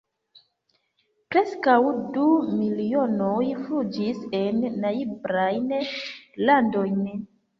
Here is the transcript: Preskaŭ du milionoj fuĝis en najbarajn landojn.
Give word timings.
Preskaŭ 1.33 1.75
du 2.15 2.23
milionoj 2.61 3.43
fuĝis 3.67 4.23
en 4.39 4.63
najbarajn 4.87 5.71
landojn. 6.51 7.07